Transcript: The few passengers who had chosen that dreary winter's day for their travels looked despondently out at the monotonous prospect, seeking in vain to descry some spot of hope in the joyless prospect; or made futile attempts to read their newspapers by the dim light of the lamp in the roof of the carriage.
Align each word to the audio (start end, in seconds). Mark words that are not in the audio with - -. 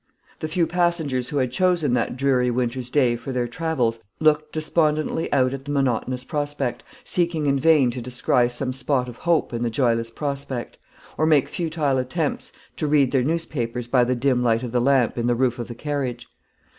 The 0.39 0.47
few 0.47 0.65
passengers 0.65 1.29
who 1.29 1.37
had 1.37 1.51
chosen 1.51 1.93
that 1.93 2.17
dreary 2.17 2.49
winter's 2.49 2.89
day 2.89 3.15
for 3.15 3.31
their 3.31 3.47
travels 3.47 3.99
looked 4.19 4.51
despondently 4.51 5.31
out 5.31 5.53
at 5.53 5.65
the 5.65 5.71
monotonous 5.71 6.23
prospect, 6.23 6.81
seeking 7.03 7.45
in 7.45 7.59
vain 7.59 7.91
to 7.91 8.01
descry 8.01 8.49
some 8.49 8.73
spot 8.73 9.07
of 9.07 9.17
hope 9.17 9.53
in 9.53 9.61
the 9.61 9.69
joyless 9.69 10.09
prospect; 10.09 10.79
or 11.19 11.27
made 11.27 11.47
futile 11.47 11.99
attempts 11.99 12.51
to 12.77 12.87
read 12.87 13.11
their 13.11 13.21
newspapers 13.21 13.85
by 13.85 14.03
the 14.03 14.15
dim 14.15 14.41
light 14.41 14.63
of 14.63 14.71
the 14.71 14.81
lamp 14.81 15.19
in 15.19 15.27
the 15.27 15.35
roof 15.35 15.59
of 15.59 15.67
the 15.67 15.75
carriage. 15.75 16.27